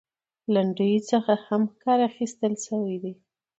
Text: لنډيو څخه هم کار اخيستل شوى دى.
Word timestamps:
لنډيو 0.53 1.01
څخه 1.11 1.33
هم 1.47 1.63
کار 1.83 1.99
اخيستل 2.09 2.53
شوى 2.65 2.95
دى. 3.03 3.13